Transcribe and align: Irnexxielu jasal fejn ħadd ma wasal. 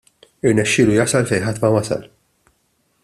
Irnexxielu 0.51 0.95
jasal 1.01 1.29
fejn 1.33 1.45
ħadd 1.49 1.61
ma 1.67 1.71
wasal. 1.77 2.09